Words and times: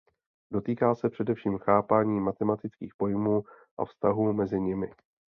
Dotýká 0.51 0.95
se 0.95 1.09
především 1.09 1.57
chápání 1.57 2.19
matematických 2.19 2.95
pojmů 2.95 3.43
a 3.77 3.85
vztahů 3.85 4.33
mezi 4.33 4.59
nimi. 4.61 4.89